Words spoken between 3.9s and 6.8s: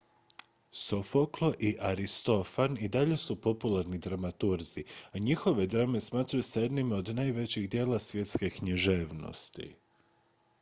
dramaturzi a njihove drame smatraju se